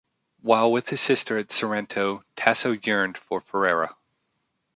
While 0.39 0.71
with 0.71 0.89
his 0.89 0.99
sister 0.99 1.37
at 1.37 1.51
Sorrento, 1.51 2.23
Tasso 2.35 2.71
yearned 2.71 3.19
for 3.19 3.39
Ferrara. 3.39 3.95